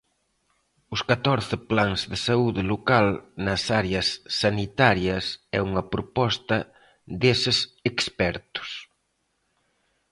Os 0.95 1.01
catorce 1.09 1.55
plans 1.69 2.01
de 2.11 2.17
saúde 2.27 2.61
local 2.73 3.07
nas 3.45 3.61
áreas 3.81 4.07
sanitarias 4.41 5.25
é 5.57 5.59
unha 5.69 5.83
proposta 5.93 6.57
deses 7.23 7.57
expertos. 7.91 8.69